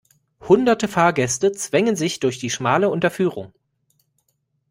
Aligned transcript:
Hunderte 0.49 0.87
Fahrgäste 0.87 1.51
zwängen 1.51 1.95
sich 1.95 2.19
durch 2.19 2.39
die 2.39 2.49
schmale 2.49 2.89
Unterführung. 2.89 3.53